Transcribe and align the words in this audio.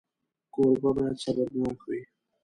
کوربه 0.53 0.89
باید 0.95 1.17
صبرناک 1.23 1.79
وي. 1.87 2.01